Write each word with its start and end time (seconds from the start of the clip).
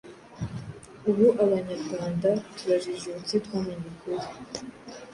Ubu 1.09 1.25
Abanyarwanda 1.43 2.29
turajijutse, 2.57 3.33
twamenye 3.45 3.85
ukuri 3.93 4.27